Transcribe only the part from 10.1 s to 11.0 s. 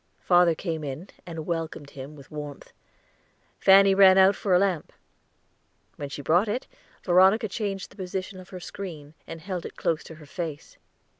her face.